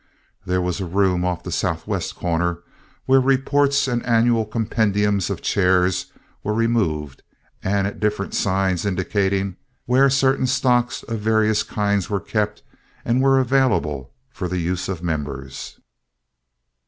[0.47, 2.61] There was a room off the southwest corner,
[3.05, 6.07] where reports and annual compendiums of chairs
[6.43, 7.21] were removed
[7.63, 12.63] and at different signs indicating where certain stocks of various kinds were kept
[13.05, 15.77] and were available for the use of members.